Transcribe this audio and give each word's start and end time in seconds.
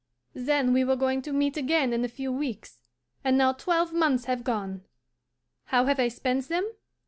Then 0.33 0.73
we 0.73 0.83
were 0.83 0.95
going 0.95 1.21
to 1.21 1.31
meet 1.31 1.57
again 1.57 1.93
in 1.93 2.03
a 2.03 2.07
few 2.07 2.31
weeks, 2.31 2.89
and 3.23 3.37
now 3.37 3.53
twelve 3.53 3.93
months 3.93 4.25
have 4.25 4.43
gone! 4.43 4.81
How 5.65 5.85
have 5.85 5.99
I 5.99 6.07
spent 6.07 6.47
them? 6.47 6.67